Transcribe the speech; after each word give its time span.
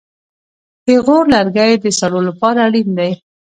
پېغور 0.83 1.23
لرګی 1.33 1.73
د 1.79 1.85
سړو 1.99 2.19
لپاره 2.29 2.59
اړین 2.67 2.89
دی. 2.97 3.11